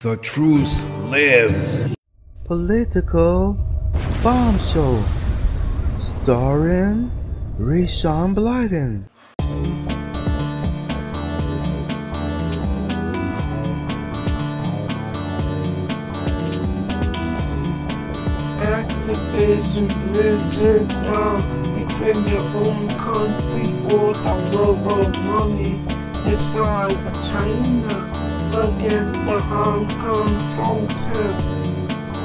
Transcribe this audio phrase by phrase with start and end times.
[0.00, 0.80] The truth
[1.10, 1.80] lives.
[2.44, 3.54] Political
[4.22, 5.04] bombshell, Show,
[5.98, 7.10] starring
[7.58, 9.08] Rayshawn Blyden.
[18.62, 21.40] Activision Blizzard now
[21.74, 25.74] defend your own country for the global money
[26.24, 28.07] inside of China
[28.54, 31.50] against the Hong Kong protest.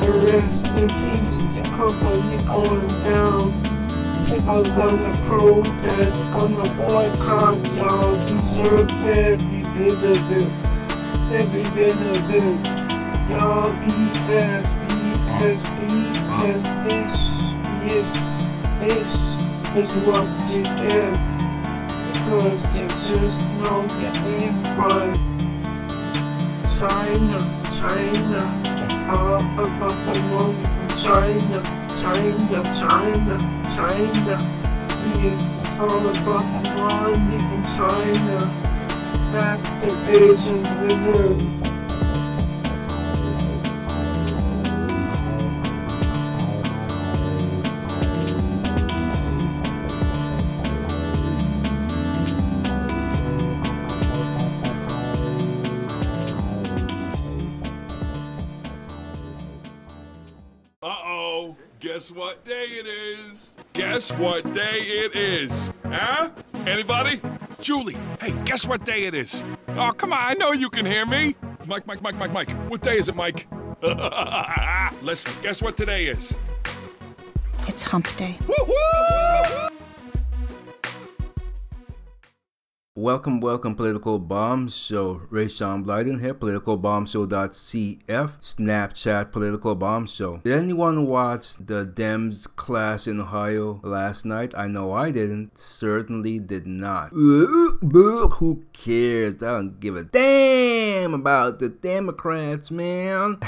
[0.03, 3.51] Arrest in peace, the company going down.
[4.25, 10.49] People gonna protest, gonna boycott, y'all deserve every bit of it.
[11.31, 12.83] Every bit of it.
[13.29, 17.15] Y'all BS, BS, BS, this,
[18.79, 19.09] this,
[19.73, 21.33] this is what you get.
[22.13, 25.32] Because there's just no getting right.
[26.83, 27.39] China,
[27.79, 28.43] China,
[29.07, 30.51] all the money from
[30.97, 33.35] China, China, China,
[33.73, 34.35] China.
[35.15, 36.13] Yeah, all the
[36.75, 38.37] money from China.
[39.31, 41.41] Activision Blizzard.
[41.41, 41.62] Uh-oh.
[61.83, 63.57] Guess what day it is?
[63.73, 65.69] Guess what day it is?
[65.85, 66.29] Huh?
[66.65, 67.19] Anybody?
[67.59, 69.43] Julie, hey, guess what day it is?
[69.67, 71.35] Oh, come on, I know you can hear me.
[71.67, 72.49] Mike, Mike, Mike, Mike, Mike.
[72.69, 73.47] What day is it, Mike?
[75.03, 76.33] Listen, guess what today is?
[77.67, 78.37] It's hump day.
[82.95, 85.23] Welcome, welcome, Political Bomb Show.
[85.31, 90.37] Ray Rayshawn Blyden here, politicalbombshow.cf, Snapchat Political Bomb Show.
[90.43, 94.53] Did anyone watch the Dems clash in Ohio last night?
[94.55, 95.57] I know I didn't.
[95.57, 97.09] Certainly did not.
[97.09, 99.41] Who cares?
[99.41, 103.39] I don't give a damn about the Democrats, man.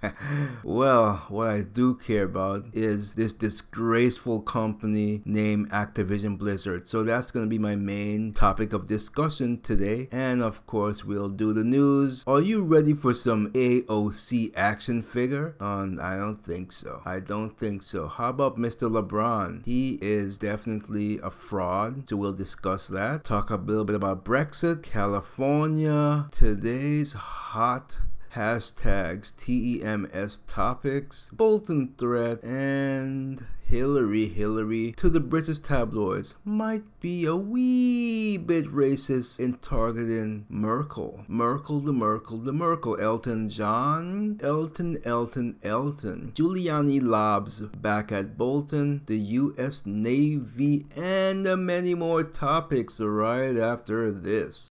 [0.64, 6.88] well, what I do care about is this disgraceful company named Activision Blizzard.
[6.88, 10.08] So that's going to be my main topic of discussion today.
[10.10, 12.24] And of course, we'll do the news.
[12.26, 15.54] Are you ready for some AOC action figure?
[15.60, 17.02] Um, I don't think so.
[17.04, 18.06] I don't think so.
[18.08, 18.90] How about Mr.
[18.90, 19.64] LeBron?
[19.64, 22.08] He is definitely a fraud.
[22.08, 23.24] So we'll discuss that.
[23.24, 27.96] Talk a little bit about Brexit, California, today's hot
[28.36, 37.34] hashtags TEMS topics, Bolton threat, and Hillary, Hillary to the British tabloids might be a
[37.34, 41.24] wee bit racist in targeting Markle.
[41.28, 43.00] Markle, the Markle, the Markle.
[43.00, 46.32] Elton John, Elton, Elton, Elton.
[46.34, 49.86] Giuliani lobs back at Bolton, the U.S.
[49.86, 54.70] Navy, and many more topics right after this.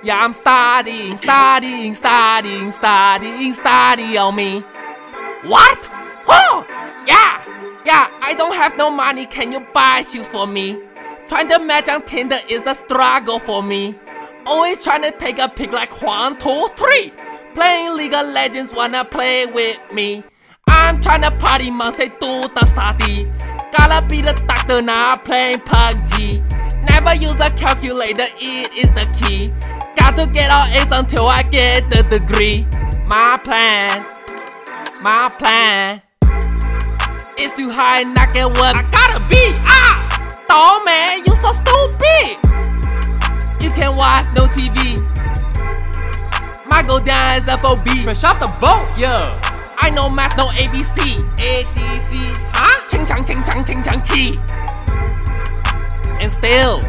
[0.00, 4.60] Yeah, I'm studying, studying, studying, studying, study on me.
[5.42, 5.88] What?
[6.28, 6.64] Oh,
[7.04, 7.42] yeah,
[7.84, 9.26] yeah, I don't have no money.
[9.26, 10.80] Can you buy shoes for me?
[11.28, 13.98] Trying to match on Tinder is a struggle for me.
[14.46, 17.12] Always trying to take a pic like one, two, three.
[17.54, 20.22] Playing League of Legends, wanna play with me.
[20.68, 23.24] I'm trying to party, mom say do the study.
[23.76, 26.88] Gotta be the doctor now, playing PUBG.
[26.88, 29.52] Never use a calculator, it is the key.
[29.98, 32.66] Got to get all A's until I get the degree.
[33.06, 34.06] My plan,
[35.02, 36.02] my plan
[37.38, 39.52] is to high not get what I gotta be.
[39.66, 39.96] Ah,
[40.50, 42.38] oh man, you so stupid.
[43.62, 45.00] You can watch no TV.
[46.66, 47.88] My go down as FOB.
[48.04, 49.40] Fresh off the boat, yeah.
[49.78, 51.24] I know math, no ABC.
[51.38, 52.86] ADC, huh?
[52.88, 54.38] Ching chang ching chang ching chang chi.
[56.20, 56.80] And still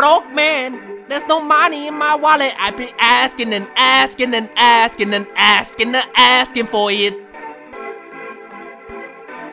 [0.00, 1.04] broke man.
[1.10, 2.54] There's no money in my wallet.
[2.58, 7.12] I be asking and asking and asking and asking and asking for it.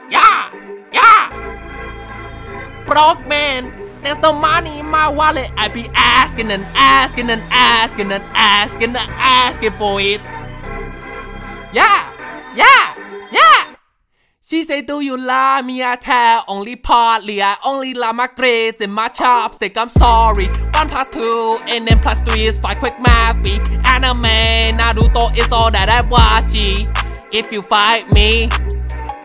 [0.10, 0.50] Yeah,
[0.94, 1.28] yeah.
[2.86, 3.74] Broke man.
[4.02, 5.52] There's no money in my wallet.
[5.58, 10.22] I be asking and asking and asking and asking and asking for it.
[11.74, 12.08] Yeah,
[12.56, 12.96] yeah,
[13.34, 13.67] yeah.
[14.50, 15.84] She say, do you love me?
[15.84, 17.42] I tell only partly.
[17.42, 19.76] I only love my grades and my chopstick.
[19.76, 20.48] I'm sorry.
[20.74, 22.80] One plus two and then plus three is five.
[22.80, 23.60] Quick math be
[23.90, 24.78] anime.
[24.80, 26.54] Naruto is all that I watch.
[27.34, 28.48] If you fight me,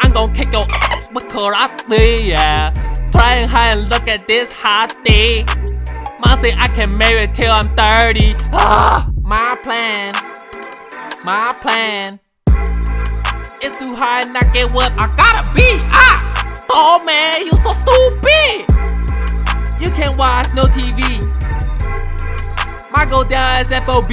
[0.00, 2.26] I'm gonna kick your ass with karate.
[2.26, 2.72] Yeah.
[3.12, 5.44] Try and hide and look at this hot day.
[6.18, 8.34] Mom say I can marry till I'm 30.
[8.50, 10.14] Ah, my plan,
[11.22, 12.18] my plan
[13.64, 15.78] is too high and not get what I gotta be.
[15.90, 18.66] Ah, oh man, you so stupid.
[19.80, 21.22] You can't watch no TV.
[22.90, 24.12] My go down as FOB.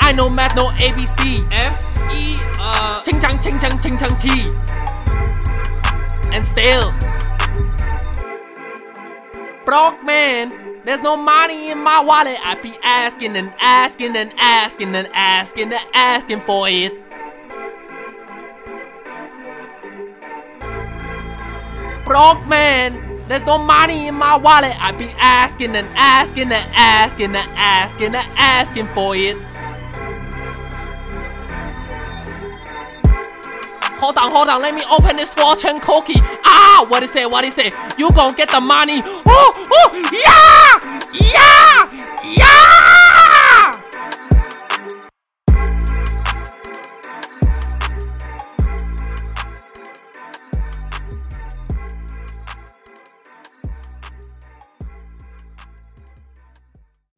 [0.00, 1.46] I know math, no ABC.
[1.52, 1.82] F
[2.12, 4.52] E uh ching chang ching chang ching chang chi.
[6.32, 6.92] And still
[9.64, 10.82] broke man.
[10.84, 12.38] There's no money in my wallet.
[12.44, 17.05] I be asking and asking and asking and asking and asking for it.
[22.06, 23.24] Broke man.
[23.26, 24.80] There's no money in my wallet.
[24.80, 29.36] I be asking and asking and asking and asking and asking for it.
[33.98, 36.20] Hold on, hold on, let me open this fortune cookie.
[36.44, 37.28] Ah, what is it?
[37.28, 37.74] What is it?
[37.98, 39.02] You gon' get the money.
[39.26, 40.78] Oh, oh, yeah!
[41.12, 41.90] Yeah!
[42.22, 43.05] Yeah!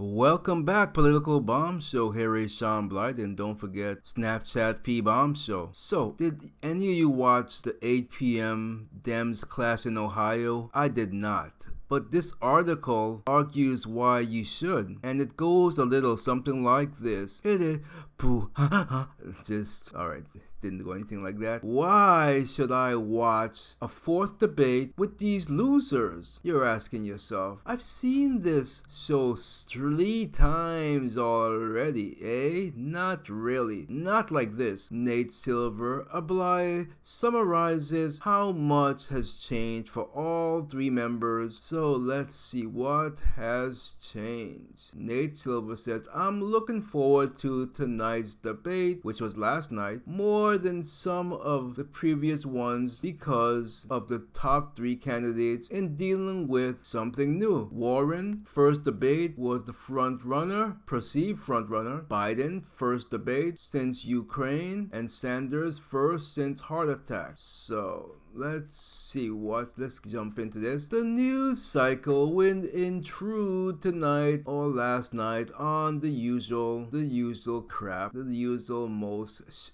[0.01, 2.13] Welcome back, Political Bomb Show.
[2.13, 5.71] Is Sean Blight, and don't forget Snapchat P Bomb Show.
[5.73, 8.89] So, did any of you watch the 8 p.m.
[9.03, 10.71] Dems class in Ohio?
[10.73, 11.67] I did not.
[11.89, 17.43] But this article argues why you should, and it goes a little something like this.
[17.45, 17.79] It is
[18.19, 18.53] poo,
[19.45, 20.23] just alright
[20.61, 21.63] didn't go anything like that.
[21.63, 26.41] Why should I watch a fourth debate with these losers?
[26.43, 27.61] You're asking yourself.
[27.65, 32.71] I've seen this show three times already, eh?
[32.75, 33.87] Not really.
[33.89, 34.91] Not like this.
[34.91, 41.59] Nate Silver, Ably, summarizes how much has changed for all three members.
[41.59, 44.97] So let's see what has changed.
[44.97, 50.85] Nate Silver says, I'm looking forward to tonight's debate, which was last night, more than
[50.85, 57.39] some of the previous ones because of the top three candidates in dealing with something
[57.39, 57.69] new.
[57.73, 62.03] Warren, first debate, was the front runner, perceived front runner.
[62.09, 67.33] Biden, first debate since Ukraine, and Sanders, first since heart attack.
[67.35, 70.89] So, let's see what let's jump into this.
[70.89, 77.63] The news cycle went in true tonight or last night on the usual the usual
[77.63, 79.71] crap the usual most sh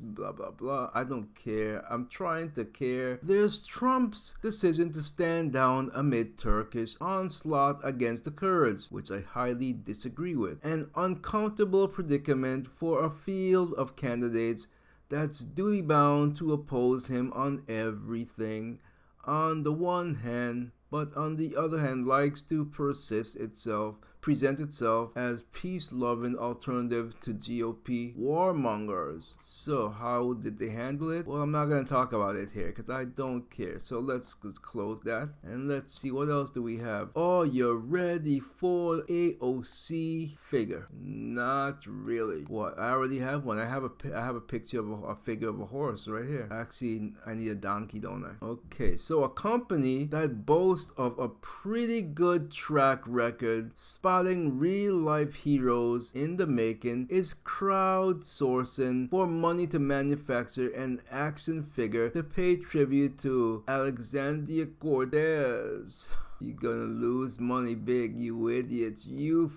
[0.00, 0.90] blah blah blah.
[0.94, 1.84] I don't care.
[1.90, 3.18] I'm trying to care.
[3.22, 9.72] There's trump's decision to stand down amid turkish onslaught against the kurds which i highly
[9.72, 10.64] disagree with.
[10.64, 14.66] An uncomfortable predicament for a field of candidates
[15.08, 18.78] that's duty bound to oppose him on everything.
[19.24, 23.96] On the one hand, but on the other hand likes to persist itself
[24.28, 29.36] present itself as peace-loving alternative to GOP warmongers.
[29.40, 31.26] So how did they handle it?
[31.26, 33.78] Well, I'm not going to talk about it here because I don't care.
[33.78, 37.08] So let's just close that and let's see what else do we have.
[37.16, 40.84] Oh, you're ready for AOC figure?
[40.92, 42.42] Not really.
[42.48, 42.78] What?
[42.78, 43.58] I already have one.
[43.58, 46.26] I have a I have a picture of a, a figure of a horse right
[46.26, 46.48] here.
[46.50, 48.44] Actually, I need a donkey, don't I?
[48.44, 53.78] Okay, so a company that boasts of a pretty good track record
[54.18, 61.62] spotting real life heroes in the making is crowdsourcing for money to manufacture an action
[61.62, 66.10] figure to pay tribute to Alexandria Cortez.
[66.40, 69.06] You're gonna lose money big, you idiots.
[69.06, 69.48] You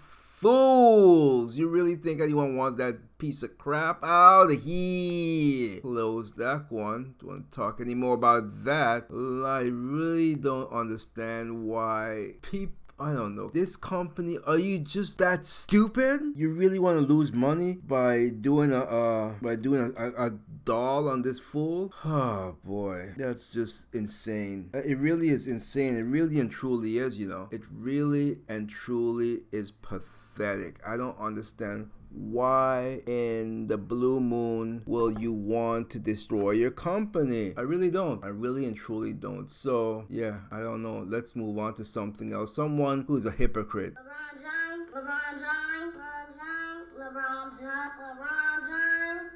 [0.42, 1.56] fools!
[1.56, 5.80] You really think anyone wants that piece of crap out of here?
[5.82, 7.14] Close that one.
[7.20, 9.06] Don't want to talk anymore about that.
[9.12, 13.50] I really don't understand why people I don't know.
[13.50, 16.22] This company, are you just that stupid?
[16.36, 20.32] You really want to lose money by doing a uh, by doing a, a, a
[20.66, 21.92] doll on this fool?
[22.06, 24.70] Oh boy, that's just insane.
[24.74, 25.98] Uh, it really is insane.
[25.98, 27.18] It really and truly is.
[27.18, 30.80] You know, it really and truly is pathetic.
[30.86, 37.54] I don't understand why in the blue moon will you want to destroy your company?
[37.58, 38.24] I really don't.
[38.24, 39.50] I really and truly don't.
[39.50, 41.06] So, yeah, I don't know.
[41.08, 42.54] Let's move on to something else.
[42.54, 43.96] Someone who's a hypocrite.
[43.96, 49.32] LeBron James, LeBron James, LeBron James, LeBron James,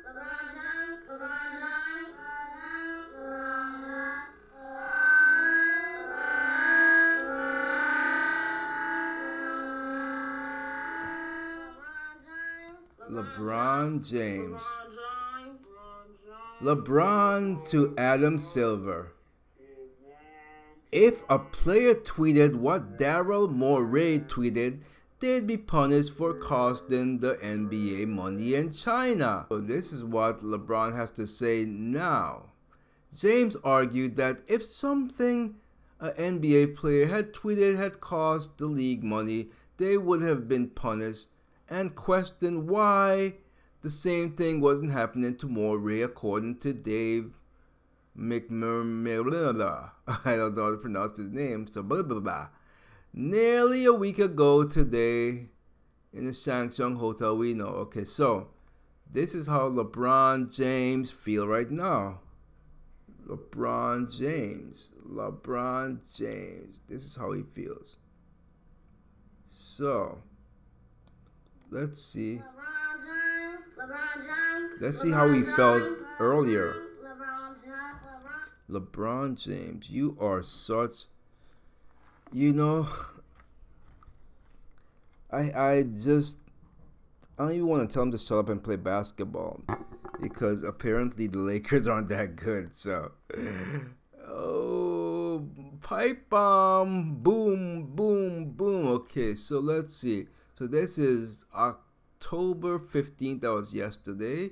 [1.10, 2.16] LeBron James,
[13.12, 14.62] LeBron James.
[16.62, 19.12] LeBron to Adam Silver.
[20.96, 24.80] if a player tweeted what Daryl Morey tweeted,
[25.20, 29.46] they'd be punished for costing the NBA money in China.
[29.50, 32.44] So this is what LeBron has to say now.
[33.14, 35.56] James argued that if something
[36.00, 41.28] an NBA player had tweeted had cost the league money, they would have been punished
[41.70, 43.36] and questioned why
[43.82, 47.38] the same thing wasn't happening to Morey according to Dave
[48.18, 49.92] McMurray.
[50.26, 52.48] I don't know how to pronounce his name, so blah blah blah.
[53.14, 55.50] Nearly a week ago today
[56.14, 57.68] in the Shangcheng Hotel, we know.
[57.68, 58.50] Okay, so
[59.12, 62.20] this is how LeBron James feel right now.
[63.28, 64.94] LeBron James.
[65.08, 66.80] LeBron James.
[66.88, 67.98] This is how he feels.
[69.48, 70.22] So,
[71.76, 72.42] let's see.
[72.42, 74.82] LeBron James, LeBron James.
[74.82, 75.84] Let's see how he felt
[76.20, 76.74] earlier.
[77.04, 78.00] LeBron James,
[78.70, 78.88] LeBron.
[78.88, 81.08] LeBron James, you are such.
[82.32, 82.88] You know,
[85.32, 86.40] I I just
[87.38, 89.62] I don't even want to tell him to shut up and play basketball
[90.22, 92.74] because apparently the Lakers aren't that good.
[92.74, 93.12] So,
[94.28, 95.46] oh,
[95.82, 98.88] pipe bomb, boom, boom, boom.
[98.88, 100.28] Okay, so let's see.
[100.58, 103.42] So this is October fifteenth.
[103.42, 104.52] That was yesterday.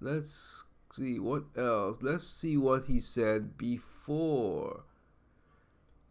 [0.00, 1.98] Let's see what else.
[2.00, 4.84] Let's see what he said before.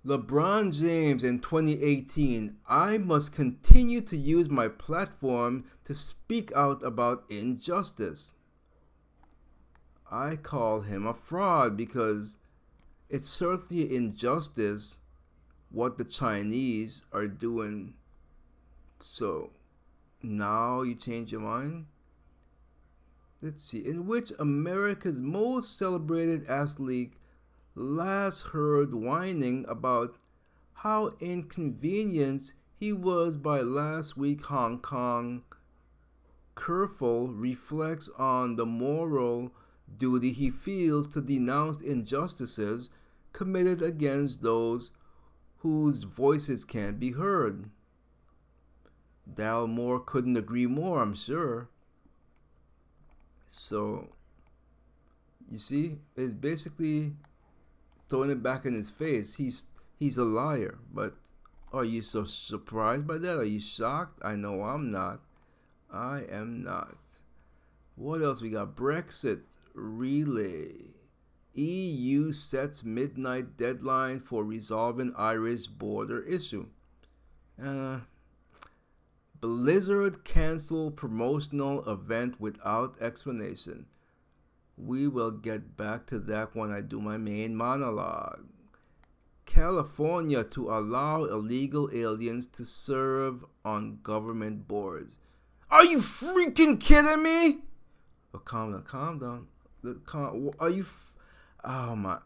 [0.05, 7.23] LeBron James in 2018, I must continue to use my platform to speak out about
[7.29, 8.33] injustice.
[10.11, 12.38] I call him a fraud because
[13.09, 14.97] it's certainly injustice
[15.69, 17.93] what the Chinese are doing.
[19.03, 19.51] So
[20.22, 21.88] now you change your mind?
[23.41, 23.86] Let's see.
[23.86, 27.13] In which America's most celebrated athlete
[27.75, 30.17] last heard whining about
[30.74, 35.43] how inconvenienced he was by last week Hong Kong
[36.55, 39.51] kerfuffle reflects on the moral
[39.98, 42.89] duty he feels to denounce injustices
[43.34, 44.91] committed against those
[45.60, 47.70] whose voices can't be heard.
[49.33, 51.69] Dal Moore couldn't agree more, I'm sure.
[53.47, 54.09] So,
[55.50, 57.13] you see, it's basically
[58.07, 59.35] throwing it back in his face.
[59.35, 59.65] He's
[60.00, 60.77] he's a liar.
[60.93, 61.15] But
[61.73, 63.38] are you so surprised by that?
[63.38, 64.19] Are you shocked?
[64.21, 65.21] I know I'm not.
[65.91, 66.97] I am not.
[67.95, 68.75] What else we got?
[68.75, 70.73] Brexit relay.
[71.53, 76.65] EU sets midnight deadline for resolving Irish border issue.
[77.61, 78.00] Uh,
[79.41, 83.88] Blizzard cancel promotional event without explanation.
[84.77, 88.45] We will get back to that when I do my main monologue.
[89.48, 95.17] California to allow illegal aliens to serve on government boards.
[95.71, 97.62] Are you freaking kidding me?
[98.33, 99.48] Oh, calm down, calm down.
[100.05, 100.83] Calm, are you?
[100.83, 101.17] F-
[101.63, 102.19] oh my!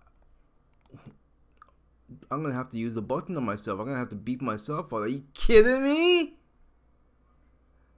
[2.29, 3.79] I'm gonna have to use the button on myself.
[3.79, 4.91] I'm gonna have to beat myself.
[4.91, 6.35] Are you kidding me?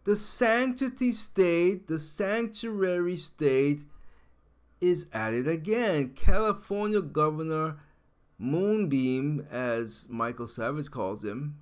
[0.08, 3.84] The sanctity state, the sanctuary state,
[4.80, 6.14] is at it again.
[6.16, 7.80] California Governor
[8.40, 11.58] Moonbeam, as Michael Savage calls him,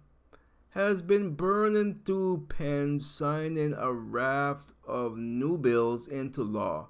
[0.69, 6.89] has been burning through pens signing a raft of new bills into law.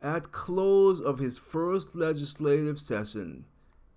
[0.00, 3.44] At close of his first legislative session,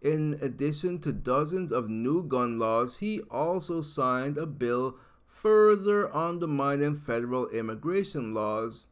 [0.02, 4.98] in addition to dozens of new gun laws, he also signed a bill
[5.42, 8.88] further undermining federal immigration laws.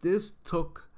[0.00, 0.88] This took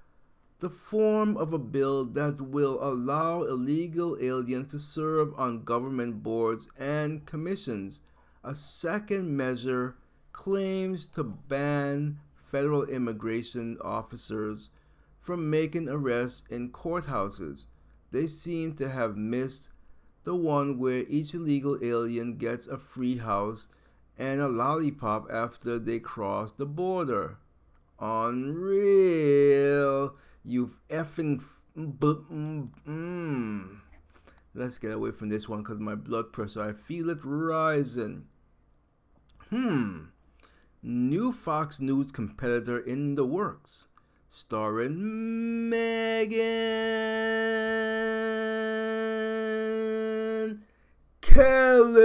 [0.60, 6.68] the form of a bill that will allow illegal aliens to serve on government boards
[6.78, 8.00] and commissions.
[8.44, 9.96] A second measure
[10.32, 14.70] claims to ban federal immigration officers
[15.18, 17.66] from making arrests in courthouses.
[18.12, 19.70] They seem to have missed
[20.22, 23.68] the one where each illegal alien gets a free house
[24.18, 27.38] and a lollipop after they cross the border.
[27.98, 28.54] Unreal.
[30.44, 31.40] You effing.
[31.40, 33.78] F- mm.
[34.54, 38.24] Let's get away from this one because my blood pressure, I feel it rising.
[39.50, 40.06] Hmm.
[40.82, 43.88] New Fox News competitor in the works.
[44.28, 46.32] Starring Megyn
[51.20, 52.00] Kelly.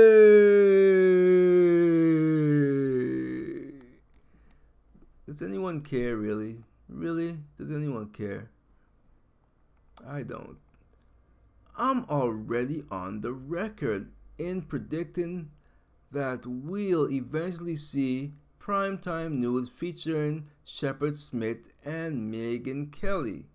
[5.38, 6.64] Does anyone care, really?
[6.90, 7.38] Really?
[7.60, 8.50] Does anyone care?
[10.04, 10.58] I don't.
[11.78, 15.52] I'm already on the record in predicting
[16.12, 23.46] that we'll eventually see primetime news featuring Shepard Smith and Megyn Kelly.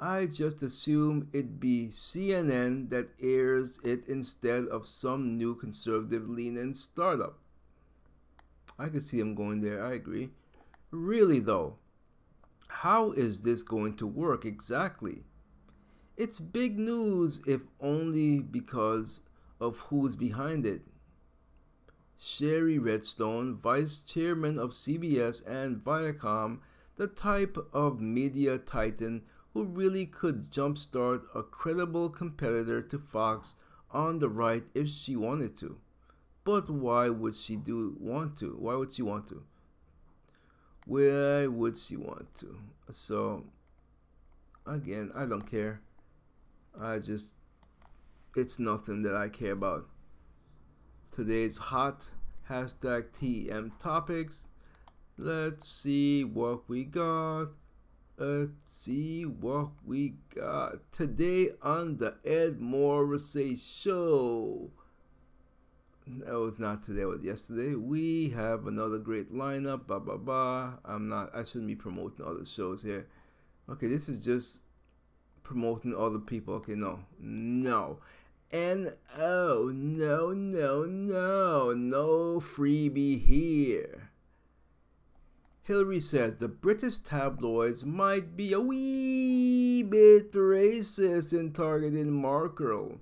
[0.00, 6.76] I just assume it'd be CNN that airs it instead of some new conservative leaning
[6.76, 7.40] startup.
[8.78, 10.30] I could see them going there, I agree.
[10.94, 11.78] Really, though,
[12.68, 15.24] how is this going to work exactly?
[16.18, 19.22] It's big news, if only because
[19.58, 20.82] of who's behind it.
[22.18, 26.60] Shari Redstone, vice chairman of CBS and Viacom,
[26.96, 29.22] the type of media titan
[29.54, 33.54] who really could jumpstart a credible competitor to Fox
[33.90, 35.78] on the right if she wanted to.
[36.44, 38.56] But why would she do want to?
[38.58, 39.42] Why would she want to?
[40.84, 42.58] Why would she want to?
[42.90, 43.44] So
[44.66, 45.80] again, I don't care.
[46.78, 47.34] I just
[48.34, 49.86] it's nothing that I care about.
[51.10, 52.02] Today's hot
[52.48, 54.46] hashtag TM topics.
[55.18, 57.48] Let's see what we got.
[58.16, 64.70] Let's see what we got today on the Ed Morrissey Show.
[66.06, 67.02] No, it's not today.
[67.02, 67.74] It was yesterday.
[67.74, 69.86] We have another great lineup.
[69.86, 70.74] Blah blah blah.
[70.84, 71.34] I'm not.
[71.34, 73.06] I shouldn't be promoting other shows here.
[73.68, 74.62] Okay, this is just
[75.44, 76.54] promoting other people.
[76.54, 77.98] Okay, no, no.
[78.50, 84.10] And oh, no, no, no, no freebie here.
[85.62, 93.00] Hillary says the British tabloids might be a wee bit racist in targeting Markle.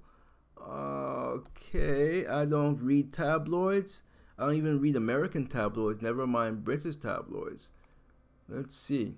[0.69, 4.03] Okay, I don't read tabloids.
[4.39, 7.73] I don't even read American tabloids, never mind British tabloids.
[8.49, 9.17] Let's see.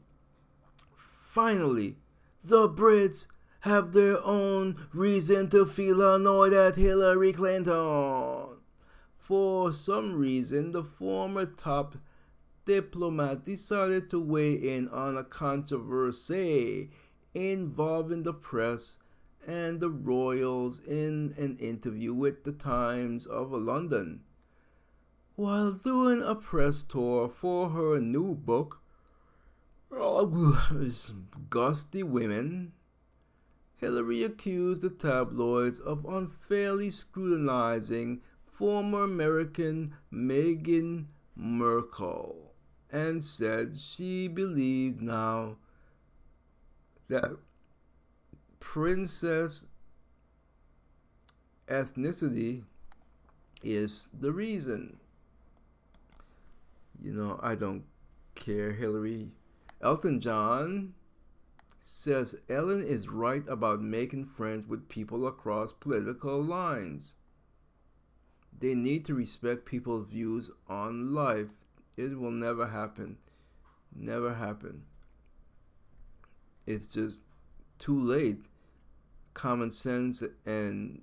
[0.94, 1.96] Finally,
[2.44, 3.28] the Brits
[3.60, 8.58] have their own reason to feel annoyed at Hillary Clinton.
[9.16, 11.96] For some reason, the former top
[12.64, 16.90] diplomat decided to weigh in on a controversy
[17.34, 18.98] involving the press
[19.46, 24.20] and the royals in an interview with the Times of London.
[25.34, 28.80] While doing a press tour for her new book,
[31.50, 32.72] Gutsy Women,
[33.76, 42.54] Hillary accused the tabloids of unfairly scrutinizing former American Meghan Markle
[42.90, 45.56] and said she believed now
[47.08, 47.38] that
[48.62, 49.66] princess
[51.66, 52.62] ethnicity
[53.62, 54.98] is the reason.
[57.02, 57.82] You know, I don't
[58.34, 59.32] care, Hillary.
[59.82, 60.94] Elton John
[61.80, 67.16] says Ellen is right about making friends with people across political lines.
[68.58, 71.50] They need to respect people's views on life.
[71.96, 73.18] It will never happen.
[73.94, 74.84] Never happen.
[76.64, 77.24] It's just
[77.78, 78.46] too late.
[79.34, 81.02] Common sense and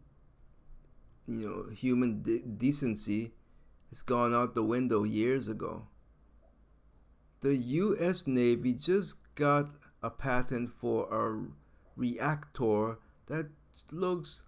[1.27, 3.33] you know human de- decency
[3.89, 5.87] has gone out the window years ago.
[7.41, 8.27] The U.S.
[8.27, 9.69] Navy just got
[10.03, 11.47] a patent for a
[11.95, 13.49] reactor that
[13.91, 14.43] looks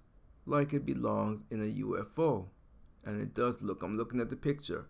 [0.45, 2.47] like it belongs in a UFO.
[3.05, 3.81] And it does look.
[3.81, 4.85] I'm looking at the picture.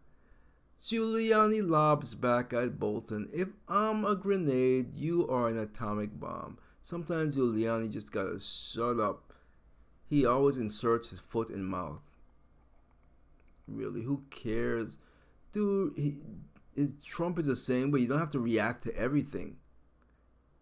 [0.81, 3.29] Giuliani lobs back at Bolton.
[3.31, 6.57] If I'm a grenade, you are an atomic bomb.
[6.81, 9.33] Sometimes Giuliani just gotta shut up.
[10.09, 12.01] He always inserts his foot in mouth.
[13.67, 14.97] Really, who cares?
[15.51, 16.17] Dude, he,
[16.75, 19.57] is, Trump is the same, but you don't have to react to everything.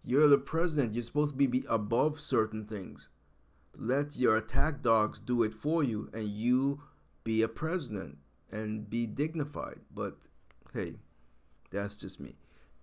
[0.04, 0.94] You're the president.
[0.94, 3.10] You're supposed to be above certain things.
[3.76, 6.82] Let your attack dogs do it for you, and you
[7.24, 8.18] be a president
[8.52, 9.80] and be dignified.
[9.94, 10.18] But
[10.74, 10.96] hey,
[11.72, 12.36] that's just me.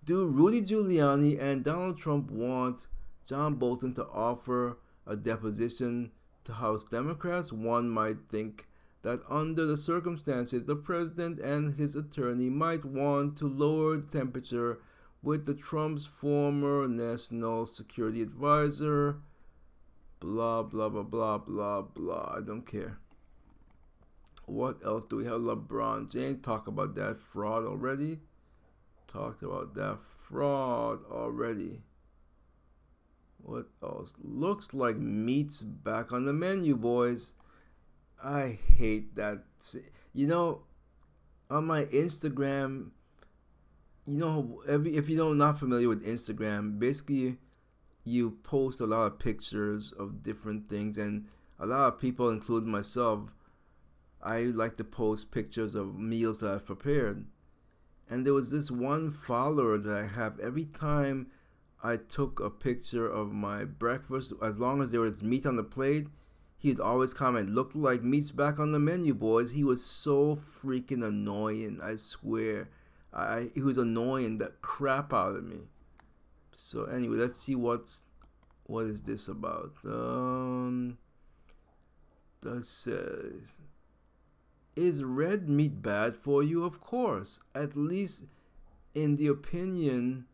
[0.03, 2.87] Do Rudy Giuliani and Donald Trump want
[3.27, 6.11] John Bolton to offer a deposition
[6.45, 7.51] to House Democrats?
[7.51, 8.67] One might think
[9.01, 14.79] that under the circumstances, the president and his attorney might want to lower the temperature
[15.21, 19.17] with the Trump's former national security advisor.
[20.21, 22.33] Blah, blah, blah, blah, blah, blah.
[22.33, 22.97] I don't care.
[24.45, 25.41] What else do we have?
[25.41, 28.21] LeBron James talk about that fraud already.
[29.05, 31.81] Talked about that fraud already.
[33.47, 34.13] What else?
[34.21, 37.31] Looks like meat's back on the menu, boys.
[38.21, 39.45] I hate that.
[40.13, 40.63] You know,
[41.49, 42.89] on my Instagram,
[44.05, 47.37] you know, every if you know not familiar with Instagram, basically,
[48.03, 52.69] you post a lot of pictures of different things, and a lot of people, including
[52.69, 53.29] myself,
[54.21, 57.25] I like to post pictures of meals that I've prepared.
[58.09, 61.27] And there was this one follower that I have every time
[61.83, 65.63] I took a picture of my breakfast, as long as there was meat on the
[65.63, 66.07] plate,
[66.57, 69.51] he'd always comment, Look like meat's back on the menu, boys.
[69.51, 72.69] He was so freaking annoying, I swear.
[73.13, 75.67] I he was annoying the crap out of me.
[76.53, 78.01] So anyway, let's see what's
[78.63, 79.73] what is this about.
[79.85, 80.97] Um
[82.41, 83.61] that says
[84.75, 86.63] is red meat bad for you?
[86.63, 88.25] Of course, at least
[88.93, 90.25] in the opinion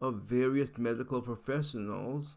[0.00, 2.36] of various medical professionals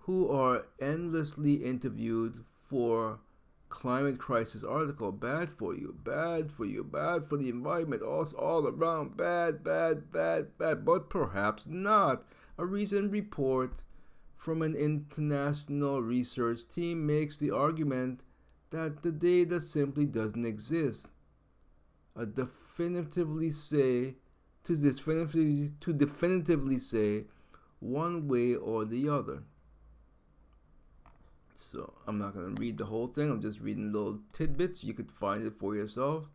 [0.00, 3.20] who are endlessly interviewed for
[3.68, 5.12] climate crisis article.
[5.12, 9.16] Bad for you bad for you bad for the environment all, all around.
[9.16, 10.84] Bad bad bad bad.
[10.84, 12.26] But perhaps not.
[12.58, 13.82] A recent report
[14.36, 18.22] from an international research team makes the argument
[18.70, 21.10] that the data simply doesn't exist.
[22.16, 24.16] A definitively say
[24.64, 27.24] to definitively to definitively say
[27.80, 29.42] one way or the other
[31.54, 33.30] so I'm not going to read the whole thing.
[33.30, 34.84] I'm just reading little tidbits.
[34.84, 36.28] You could find it for yourself.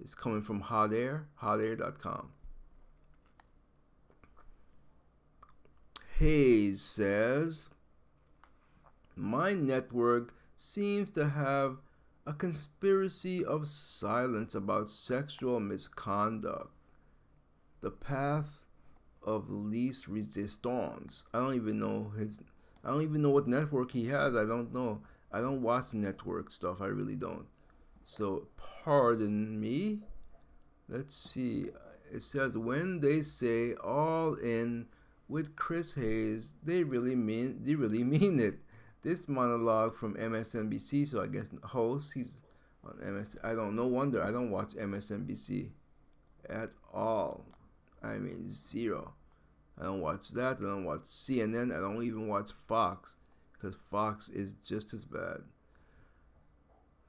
[0.00, 2.30] It's coming from Hot Air, hotair.com.
[6.18, 7.68] Hayes says,
[9.16, 11.78] My network seems to have
[12.26, 16.72] a conspiracy of silence about sexual misconduct.
[17.80, 18.64] The path
[19.22, 21.24] of least resistance.
[21.32, 22.40] I don't even know his
[22.84, 24.34] I don't even know what network he has.
[24.34, 25.02] I don't know.
[25.32, 26.80] I don't watch network stuff.
[26.80, 27.46] I really don't.
[28.04, 30.00] So, pardon me.
[30.88, 31.66] Let's see.
[32.10, 34.86] It says when they say all in
[35.28, 38.58] with Chris Hayes, they really mean they really mean it.
[39.02, 42.42] This monologue from MSNBC, so I guess host, he's
[42.84, 43.36] on MS.
[43.44, 43.76] I don't.
[43.76, 45.68] No wonder I don't watch MSNBC
[46.48, 47.44] at all.
[48.02, 49.14] I mean zero.
[49.78, 50.58] I don't watch that.
[50.58, 51.74] I don't watch CNN.
[51.76, 53.16] I don't even watch Fox
[53.52, 55.42] because Fox is just as bad.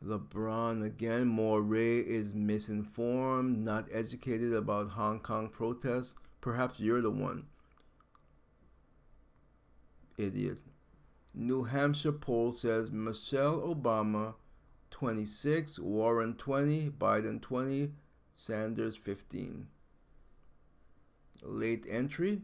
[0.04, 1.28] LeBron again.
[1.28, 6.16] Morey is misinformed, not educated about Hong Kong protests.
[6.40, 7.46] Perhaps you're the one.
[10.18, 10.60] Idiot.
[11.34, 14.34] New Hampshire poll says Michelle Obama
[14.90, 17.92] 26, Warren 20, Biden 20,
[18.36, 19.68] Sanders 15.
[21.42, 22.42] Late entry?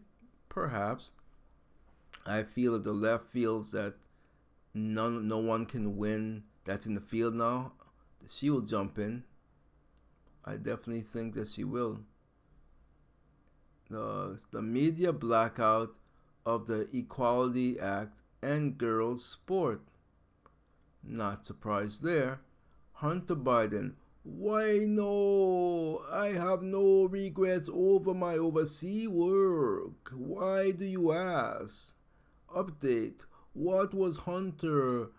[0.49, 1.11] Perhaps.
[2.25, 3.95] I feel that the left feels that
[4.73, 7.71] none, no one can win that's in the field now.
[8.27, 9.23] She will jump in.
[10.43, 11.99] I definitely think that she will.
[13.89, 15.95] The, the media blackout
[16.45, 19.81] of the Equality Act and girls' sport.
[21.03, 22.41] Not surprised there.
[22.93, 23.93] Hunter Biden
[24.27, 26.03] why no?
[26.11, 30.11] I have no regrets over my overseas work.
[30.13, 31.95] Why do you ask?
[32.53, 33.25] Update.
[33.53, 35.11] What was Hunter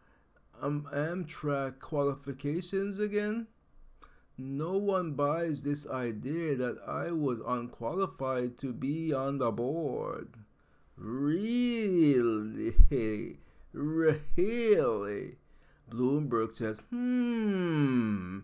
[0.60, 3.46] um, Amtrak qualifications again?
[4.36, 10.36] No one buys this idea that I was unqualified to be on the board.
[10.96, 12.74] Really?
[13.72, 15.36] Really?
[15.90, 18.40] Bloomberg says, hmm,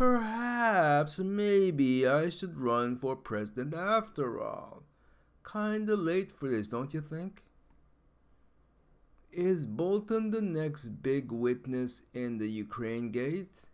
[0.00, 4.82] Perhaps, maybe I should run for president after all.
[5.44, 7.44] Kinda late for this, don't you think?
[9.30, 13.68] Is Bolton the next big witness in the Ukraine gate?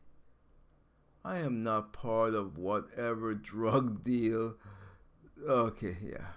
[1.24, 4.56] I am not part of whatever drug deal.
[5.48, 6.32] Okay, yeah.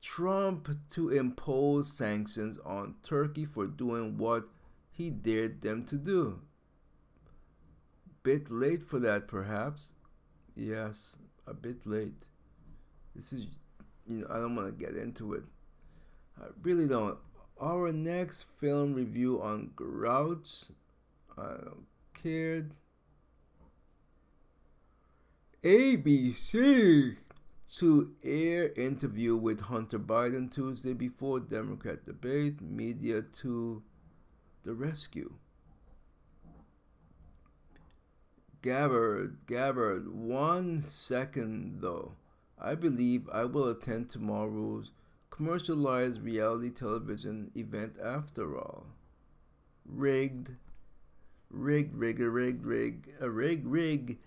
[0.00, 4.48] Trump to impose sanctions on Turkey for doing what
[4.92, 6.42] he dared them to do
[8.28, 9.92] bit late for that, perhaps.
[10.54, 12.12] Yes, a bit late.
[13.16, 13.46] This is,
[14.06, 15.44] you know, I don't want to get into it.
[16.38, 17.16] I really don't.
[17.58, 20.64] Our next film review on Grouch.
[21.38, 21.86] I don't
[22.22, 22.66] care.
[25.64, 27.16] ABC
[27.78, 32.60] to air interview with Hunter Biden Tuesday before Democrat debate.
[32.60, 33.82] Media to
[34.64, 35.32] the rescue.
[38.60, 42.16] Gabbard, Gabbard, one second though.
[42.58, 44.90] I believe I will attend tomorrow's
[45.30, 48.86] commercialized reality television event after all.
[49.86, 50.56] Rigged,
[51.50, 54.18] rigged, rigged, rigged, rigged, a rig, rig.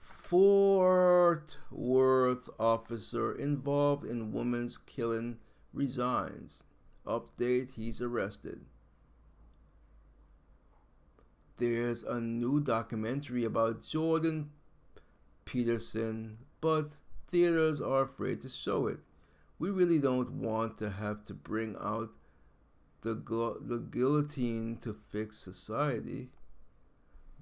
[0.00, 5.38] Fort Worth officer involved in woman's killing
[5.72, 6.64] resigns.
[7.06, 8.64] Update, he's arrested.
[11.58, 14.50] There's a new documentary about Jordan
[15.46, 16.88] Peterson, but
[17.28, 18.98] theaters are afraid to show it.
[19.58, 22.10] We really don't want to have to bring out
[23.00, 26.28] the, the guillotine to fix society.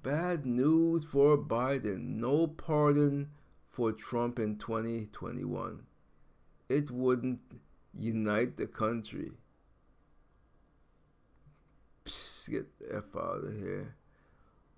[0.01, 2.15] Bad news for Biden.
[2.15, 3.31] No pardon
[3.69, 5.83] for Trump in 2021.
[6.69, 7.41] It wouldn't
[7.93, 9.31] unite the country.
[12.05, 13.95] Psst, get the F out of here.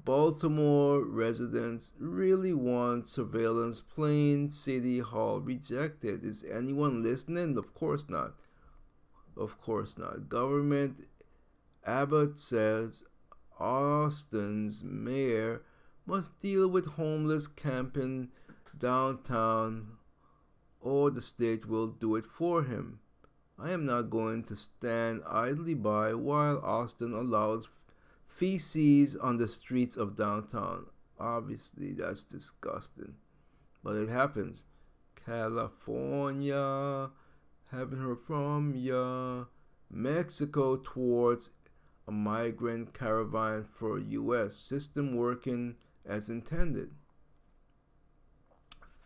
[0.07, 6.23] Baltimore residents really want surveillance plane City Hall rejected.
[6.23, 7.57] Is anyone listening?
[7.57, 8.33] Of course not.
[9.35, 10.29] Of course not.
[10.29, 11.09] Government
[11.85, 13.03] Abbott says
[13.59, 15.63] Austin's mayor
[16.05, 18.29] must deal with homeless camping
[18.79, 19.97] downtown
[20.79, 22.99] or the state will do it for him.
[23.59, 27.65] I am not going to stand idly by while Austin allows
[28.37, 30.85] feces on the streets of downtown.
[31.19, 33.15] Obviously, that's disgusting.
[33.83, 34.63] But it happens.
[35.25, 37.09] California,
[37.71, 39.45] haven't heard from ya.
[39.89, 41.49] Mexico towards
[42.07, 44.55] a migrant caravan for U.S.
[44.55, 46.91] system working as intended.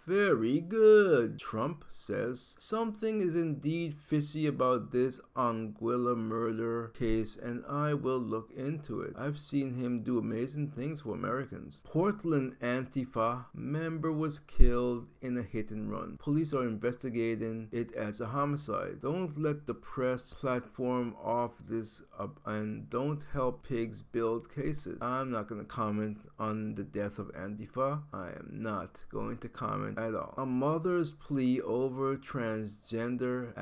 [0.07, 1.37] Very good.
[1.37, 8.51] Trump says something is indeed fishy about this Anguilla murder case, and I will look
[8.51, 9.13] into it.
[9.15, 11.83] I've seen him do amazing things for Americans.
[11.85, 16.17] Portland Antifa member was killed in a hit and run.
[16.19, 19.01] Police are investigating it as a homicide.
[19.01, 24.97] Don't let the press platform off this up and don't help pigs build cases.
[24.99, 28.01] I'm not going to comment on the death of Antifa.
[28.11, 30.33] I am not going to comment at all.
[30.37, 33.53] A mother's plea over transgender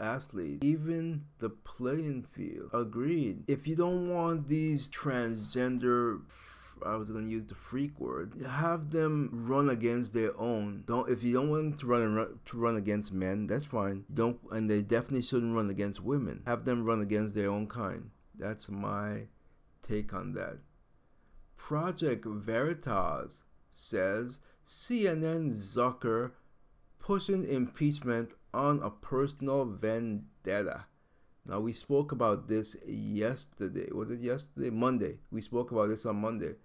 [0.00, 2.70] athlete, even the playing field.
[2.72, 3.44] Agreed.
[3.48, 6.20] If you don't want these transgender
[6.84, 8.34] I was gonna use the freak word.
[8.46, 10.84] Have them run against their own.
[10.86, 14.04] Don't if you don't want them to run to run against men, that's fine.
[14.12, 16.42] Don't and they definitely shouldn't run against women.
[16.46, 18.10] Have them run against their own kind.
[18.38, 19.28] That's my
[19.82, 20.58] take on that.
[21.56, 26.32] Project Veritas says CNN Zucker
[26.98, 30.86] pushing impeachment on a personal vendetta.
[31.46, 33.88] Now, we spoke about this yesterday.
[33.92, 34.70] Was it yesterday?
[34.70, 35.18] Monday.
[35.30, 36.56] We spoke about this on Monday.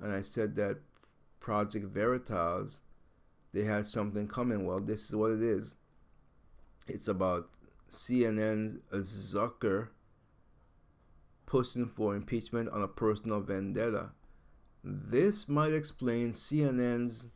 [0.00, 0.78] And I said that
[1.38, 2.80] Project Veritas,
[3.52, 4.66] they had something coming.
[4.66, 5.76] Well, this is what it is
[6.86, 7.48] it's about
[7.88, 9.88] CNN Zucker
[11.46, 14.10] pushing for impeachment on a personal vendetta.
[14.82, 17.28] This might explain CNN's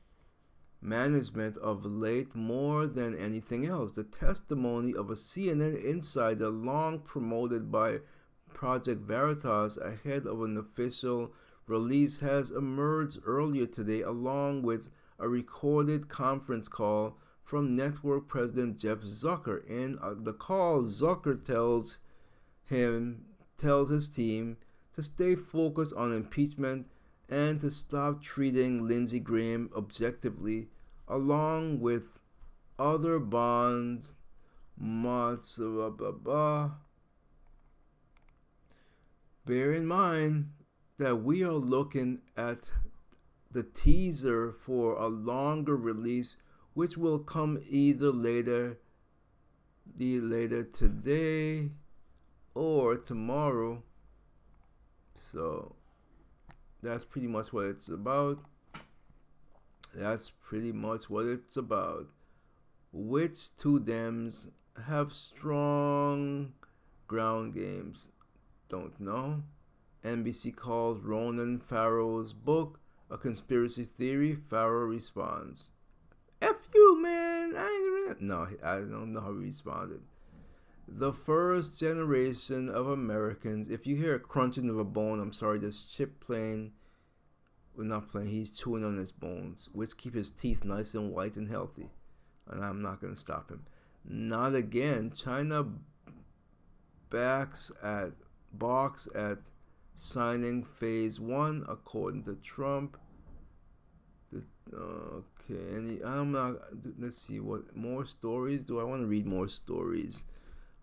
[0.81, 3.93] management of late more than anything else.
[3.93, 8.01] The testimony of a CNN insider long promoted by
[8.55, 11.33] Project Veritas ahead of an official
[11.67, 18.99] release has emerged earlier today along with a recorded conference call from network president Jeff
[18.99, 19.67] Zucker.
[19.67, 21.99] In uh, the call, Zucker tells
[22.65, 23.25] him
[23.57, 24.57] tells his team
[24.93, 26.87] to stay focused on impeachment
[27.29, 30.69] and to stop treating Lindsey Graham objectively,
[31.07, 32.21] along with
[32.79, 34.15] other bonds,
[34.79, 36.71] mods, blah, blah, blah.
[39.45, 40.51] Bear in mind
[40.99, 42.71] that we are looking at
[43.51, 46.37] the teaser for a longer release,
[46.75, 48.79] which will come either later,
[49.97, 51.71] the later today
[52.55, 53.83] or tomorrow.
[55.15, 55.77] So
[56.83, 58.41] that's pretty much what it's about.
[59.95, 62.07] That's pretty much what it's about.
[62.93, 64.49] Which two Dems
[64.87, 66.53] have strong
[67.07, 68.11] ground games?
[68.69, 69.43] Don't know.
[70.05, 72.79] NBC calls Ronan Farrow's book
[73.11, 74.35] a conspiracy theory.
[74.35, 75.71] Farrow responds,
[76.41, 77.55] F you, man.
[77.57, 80.03] I ain't No, I don't know how he responded
[80.91, 85.59] the first generation of Americans, if you hear a crunching of a bone, I'm sorry,
[85.59, 86.73] this chip playing,
[87.77, 91.37] well, not playing, he's chewing on his bones, which keep his teeth nice and white
[91.37, 91.91] and healthy.
[92.49, 93.67] And I'm not going to stop him.
[94.05, 95.13] Not again.
[95.15, 95.67] China
[97.11, 98.13] backs at,
[98.55, 99.39] box at
[99.95, 102.97] signing phase one, according to Trump.
[104.33, 104.43] The,
[104.75, 106.57] okay, any, I'm not,
[106.99, 108.65] let's see, what more stories?
[108.65, 110.25] Do I want to read more stories?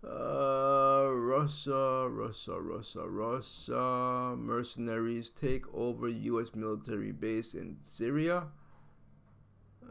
[0.08, 4.36] Uh, Russia, Russia, Russia, Russia.
[4.38, 6.54] Mercenaries take over U.S.
[6.54, 8.44] military base in Syria.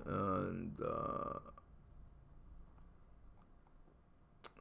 [0.06, 1.38] And, uh,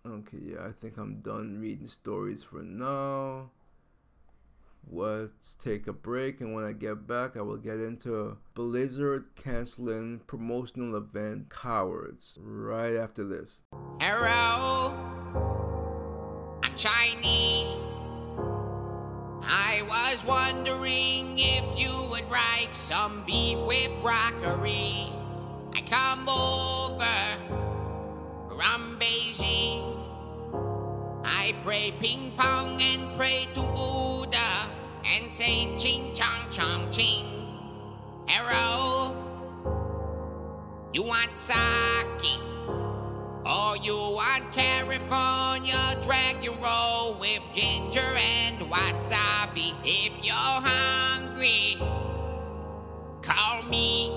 [0.07, 3.51] okay, yeah, I think I'm done reading stories for now.
[4.91, 10.19] Let's take a break, and when I get back, I will get into Blizzard canceling
[10.27, 13.61] promotional event cowards right after this.
[14.01, 15.22] Arrow!
[20.63, 25.11] wondering if you would like some beef with broccoli.
[25.73, 27.03] I come over
[28.47, 29.99] from Beijing.
[31.25, 34.69] I pray ping pong and pray to Buddha
[35.05, 37.25] and say ching chong chong ching.
[38.25, 39.13] Hello,
[40.93, 42.52] you want sake?
[43.53, 49.75] Or you want, California, dragon roll with ginger and wasabi.
[49.83, 51.77] If you're hungry,
[53.21, 54.11] call me.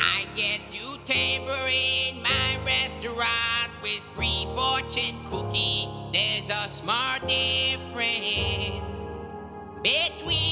[0.00, 5.86] I get you table in my restaurant with free fortune cookie.
[6.12, 8.82] There's a smart difference
[9.84, 10.43] between.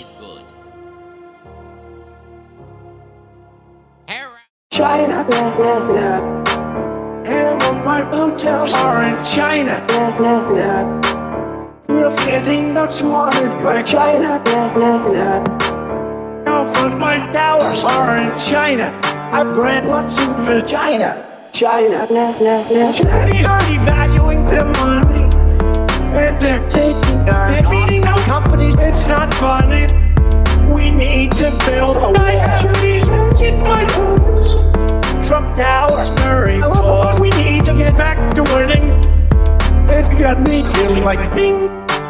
[0.00, 0.44] is good.
[4.70, 5.26] China.
[7.26, 9.84] And my hotels are in China.
[11.88, 14.42] We're getting nuts wanted by China.
[16.44, 18.98] Now, but my towers are in China.
[19.04, 21.50] I grant lots in vagina.
[21.52, 22.06] China.
[22.08, 22.64] China.
[22.70, 25.24] They are devaluing their money.
[26.16, 27.52] And they're taking our.
[27.52, 28.74] They're companies.
[28.78, 29.84] It's not funny.
[30.72, 32.62] We need to build a wall.
[32.62, 33.04] Chinese
[33.42, 34.48] in my towers.
[35.28, 37.20] Trump Towers, very important.
[37.20, 38.86] We need to get back to winning.
[39.96, 41.58] It's got me feeling like bing,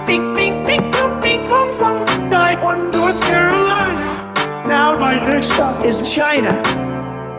[0.07, 2.33] bing, bing, bing, boom, bing, boom, boom.
[2.33, 4.07] I won North Carolina.
[4.69, 6.53] Now my next stop is China.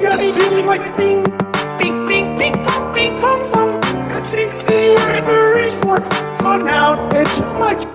[0.04, 1.24] Got me feeling like bing,
[1.80, 3.80] bing, bing, bing, boom, bing, boom, boom.
[4.18, 6.04] I think they are very smart.
[6.44, 7.93] But now it's too much.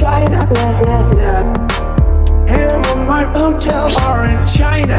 [0.00, 0.38] China.
[2.48, 4.96] Half of my hotels are in China.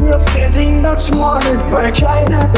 [0.00, 2.48] We're getting outsmarted by China.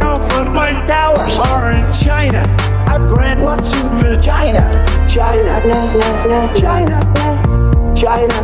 [0.00, 2.42] But my towers are in China.
[2.88, 4.64] I grant lots of vagina.
[5.06, 5.60] China,
[6.56, 7.00] China,
[7.94, 8.38] China.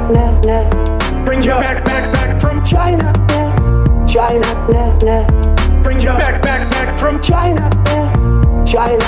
[1.24, 3.10] Bring you back, back, back from China.
[4.06, 5.22] China.
[5.82, 8.27] Bring you back, back, back from China.
[8.68, 9.00] China.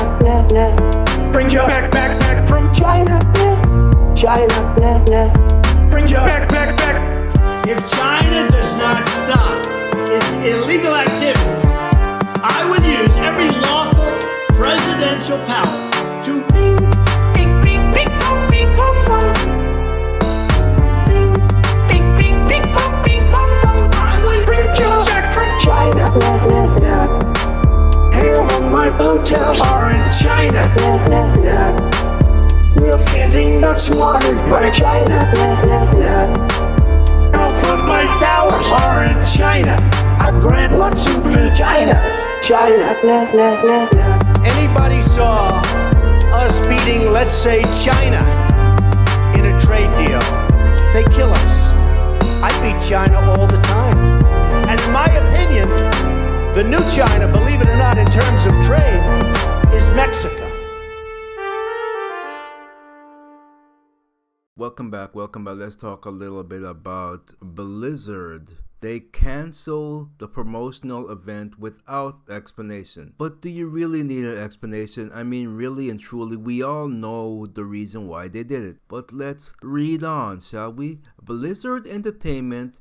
[1.32, 3.20] Bring you back, back, back from China.
[4.16, 4.56] China.
[5.90, 7.68] Bring you back, back, back.
[7.68, 9.66] If China does not stop
[10.08, 11.66] its illegal activities,
[12.42, 14.10] I would use every lawful
[14.56, 15.90] presidential power
[16.24, 17.60] to Bing,
[24.46, 27.19] bring you back from China.
[28.20, 30.62] Half of my hotels are in China.
[32.76, 35.18] We're getting outsmarted by China.
[37.32, 39.76] No, but my towers are in China.
[40.20, 41.24] I grant lots of
[41.56, 41.96] China.
[42.42, 42.96] China.
[44.44, 45.60] Anybody saw
[46.32, 48.20] us beating, let's say, China
[49.34, 50.20] in a trade deal,
[50.92, 51.70] they kill us.
[52.42, 53.96] I beat China all the time.
[54.68, 55.68] And in my opinion,
[56.54, 60.50] the new China, believe it or not, in terms of trade, is Mexico.
[64.56, 65.56] Welcome back, welcome back.
[65.56, 68.50] Let's talk a little bit about Blizzard.
[68.80, 73.14] They cancel the promotional event without explanation.
[73.16, 75.12] But do you really need an explanation?
[75.14, 78.76] I mean, really and truly, we all know the reason why they did it.
[78.88, 80.98] But let's read on, shall we?
[81.22, 82.80] Blizzard Entertainment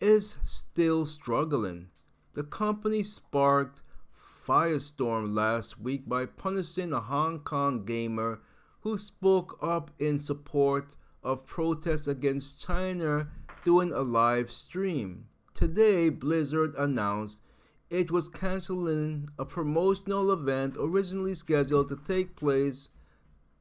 [0.00, 1.90] is still struggling.
[2.34, 3.80] The company sparked
[4.12, 8.40] firestorm last week by punishing a Hong Kong gamer
[8.80, 13.28] who spoke up in support of protests against China
[13.64, 15.28] during a live stream.
[15.54, 17.40] Today, Blizzard announced
[17.88, 22.88] it was canceling a promotional event originally scheduled to take place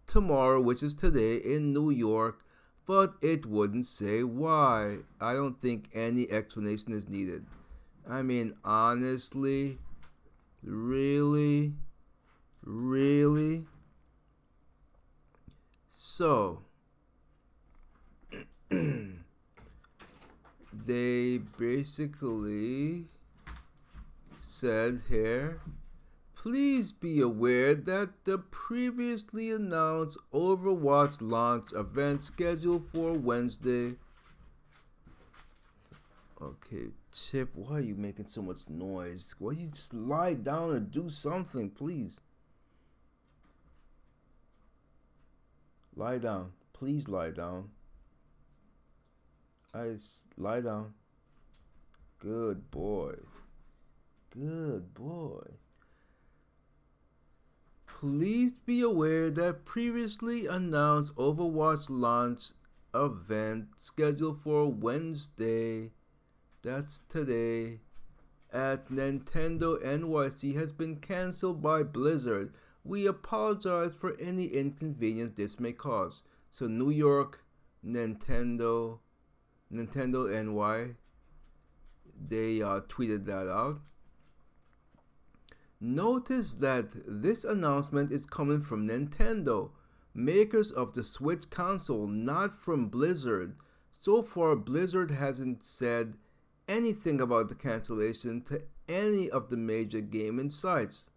[0.08, 2.44] tomorrow, which is today, in New York,
[2.88, 4.98] but it wouldn't say why.
[5.22, 7.46] I don't think any explanation is needed.
[8.08, 9.80] I mean, honestly,
[10.64, 11.74] really,
[12.64, 13.66] really.
[15.90, 16.62] So,
[18.70, 19.00] they
[21.58, 23.06] basically
[24.40, 25.60] said here
[26.44, 33.96] please be aware that the previously announced Overwatch launch event scheduled for Wednesday.
[36.42, 39.36] Okay, Chip, why are you making so much noise?
[39.38, 42.20] Why you just lie down and do something, please?
[45.96, 46.54] Lie down.
[46.74, 47.70] Please lie down.
[49.76, 49.98] I
[50.38, 50.96] lie down.
[52.18, 53.14] Good boy.
[54.32, 55.46] Good boy.
[57.86, 62.54] Please be aware that previously announced Overwatch launch
[62.96, 65.92] event scheduled for Wednesday,
[66.64, 67.82] that's today,
[68.54, 72.54] at Nintendo NYC has been cancelled by Blizzard.
[72.86, 76.24] We apologize for any inconvenience this may cause.
[76.52, 77.44] So New York,
[77.86, 79.00] Nintendo,
[79.74, 80.96] Nintendo NY,
[82.30, 83.82] they uh, tweeted that out.
[85.82, 89.72] Notice that this announcement is coming from Nintendo,
[90.14, 93.58] makers of the Switch console, not from Blizzard.
[93.92, 96.14] So far, Blizzard hasn't said
[96.68, 101.10] anything about the cancellation to any of the major gaming sites.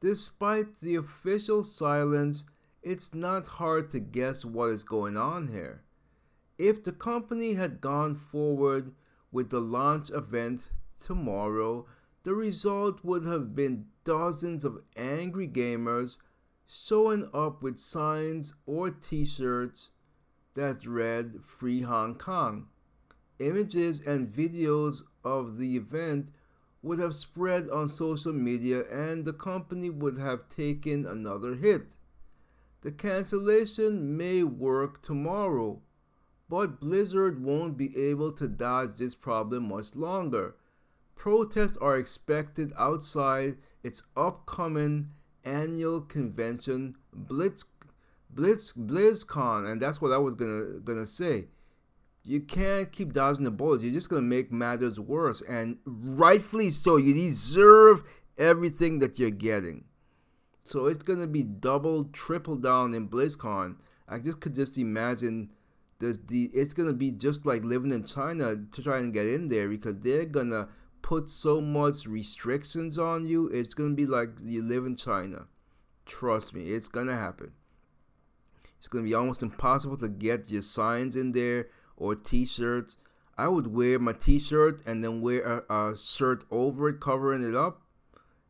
[0.00, 2.44] Despite the official silence,
[2.82, 5.82] it's not hard to guess what is going on here.
[6.56, 8.94] If the company had gone forward
[9.30, 10.68] with the launch event
[10.98, 11.86] tomorrow,
[12.22, 16.18] the result would have been dozens of angry gamers
[16.66, 19.90] showing up with signs or t shirts
[20.54, 22.68] that read Free Hong Kong.
[23.38, 26.30] Images and videos of the event
[26.82, 31.86] would have spread on social media and the company would have taken another hit.
[32.80, 35.82] The cancellation may work tomorrow,
[36.48, 40.54] but Blizzard won't be able to dodge this problem much longer.
[41.14, 45.10] Protests are expected outside its upcoming
[45.44, 47.64] annual convention, Blitz,
[48.30, 51.48] Blitz, BlizzCon, and that's what I was gonna gonna say.
[52.28, 53.82] You can't keep dodging the bullets.
[53.82, 56.98] You're just gonna make matters worse, and rightfully so.
[56.98, 58.02] You deserve
[58.36, 59.84] everything that you're getting.
[60.64, 63.76] So it's gonna be double, triple down in BlizzCon.
[64.06, 65.48] I just could just imagine
[66.00, 66.18] this.
[66.28, 69.98] It's gonna be just like living in China to try and get in there because
[70.00, 70.68] they're gonna
[71.00, 73.46] put so much restrictions on you.
[73.46, 75.46] It's gonna be like you live in China.
[76.04, 77.52] Trust me, it's gonna happen.
[78.76, 81.68] It's gonna be almost impossible to get your signs in there
[81.98, 82.96] or T-shirts.
[83.36, 87.54] I would wear my T-shirt and then wear a, a shirt over it, covering it
[87.54, 87.82] up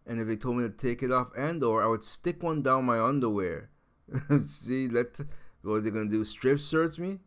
[0.08, 2.62] and if they told me to take it off and or I would stick one
[2.62, 3.68] down my underwear.
[4.46, 5.20] See, let
[5.62, 6.24] what they're gonna do?
[6.24, 7.18] Strip search me?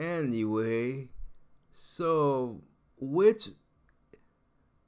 [0.00, 1.08] Anyway,
[1.70, 2.62] so
[2.96, 3.50] which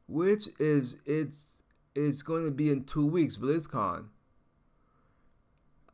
[0.06, 1.62] which is it's
[1.94, 4.06] it's going to be in two weeks, BlizzCon.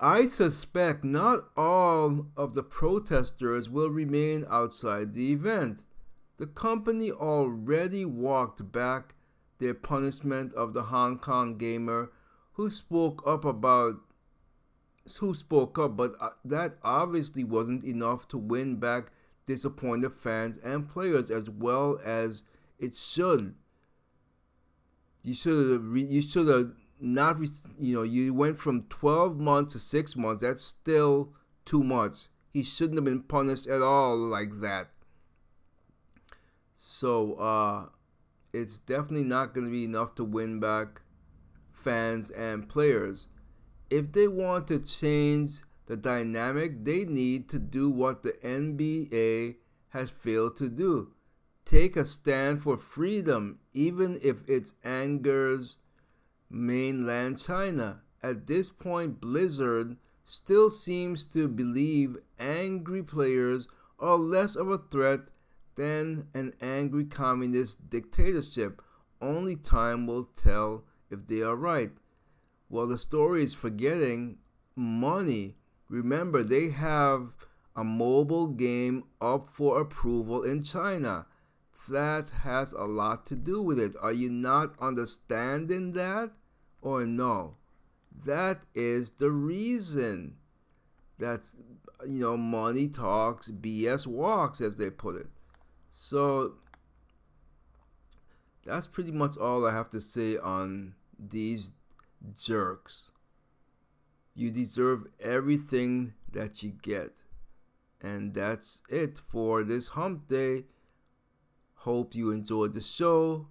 [0.01, 5.85] I suspect not all of the protesters will remain outside the event.
[6.37, 9.15] The company already walked back
[9.59, 12.13] their punishment of the Hong Kong gamer
[12.53, 13.97] who spoke up about
[15.21, 19.13] who spoke up, but uh, that obviously wasn't enough to win back
[19.47, 22.43] disappointed fans and players as well as
[22.79, 23.55] it should.
[25.23, 27.37] You should have you should have not
[27.79, 31.33] you know you went from 12 months to 6 months that's still
[31.65, 32.29] too much.
[32.53, 34.89] He shouldn't have been punished at all like that.
[36.75, 37.87] So uh
[38.53, 41.03] it's definitely not going to be enough to win back
[41.73, 43.29] fans and players.
[43.91, 49.57] If they want to change the dynamic, they need to do what the NBA
[49.91, 51.13] has failed to do
[51.67, 55.77] take a stand for freedom, even if it angers
[56.51, 58.03] mainland China.
[58.23, 63.69] At this point, Blizzard still seems to believe angry players
[63.99, 65.21] are less of a threat
[65.77, 68.83] than an angry communist dictatorship.
[69.21, 71.93] Only time will tell if they are right.
[72.69, 74.39] Well, the story is forgetting
[74.75, 75.57] money.
[75.89, 77.33] Remember, they have
[77.77, 81.27] a mobile game up for approval in China.
[81.89, 83.95] That has a lot to do with it.
[84.01, 86.31] Are you not understanding that?
[86.81, 87.57] Or no?
[88.25, 90.37] That is the reason.
[91.19, 91.57] That's,
[92.07, 95.29] you know, money talks, BS walks, as they put it.
[95.91, 96.55] So
[98.65, 101.73] that's pretty much all I have to say on these
[102.39, 103.13] jerks.
[104.35, 107.13] You deserve everything that you get.
[108.03, 110.65] And that's it for this hump day.
[111.87, 113.47] Hope you enjoyed the show.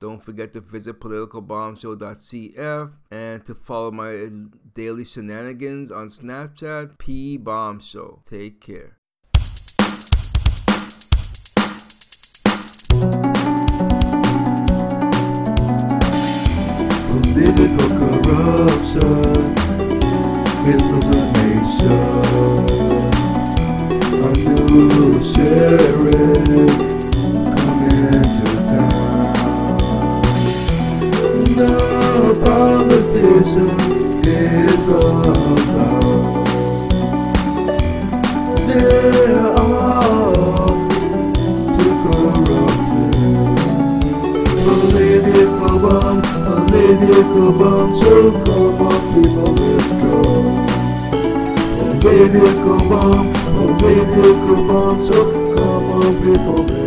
[0.00, 4.30] Don't forget to visit politicalbombshow.cf and to follow my
[4.72, 8.22] daily shenanigans on Snapchat, P Bomb Show.
[8.24, 8.96] Take care.
[17.12, 19.36] Political corruption.
[24.24, 24.32] A
[24.72, 26.75] new sheriff
[53.06, 56.85] Political bomb, political bomb, so come on people.